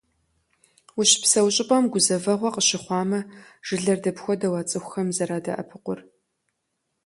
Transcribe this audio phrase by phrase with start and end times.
[0.99, 3.19] Ущыпсэу щӏыпӏэм гузэвэгъуэ къыщыхъуамэ,
[3.65, 5.99] жылэр дапхуэдэу а цӏыхухэм зэрадэӏэпыкъур?